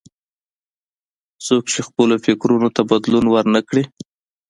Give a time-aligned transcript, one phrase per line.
[1.45, 3.83] څوک چې خپلو فکرونو ته بدلون ور نه کړي.